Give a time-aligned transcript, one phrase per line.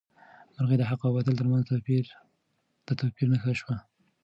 [0.55, 1.63] مرغۍ د حق او باطل تر منځ
[2.87, 3.75] د توپیر نښه شوه.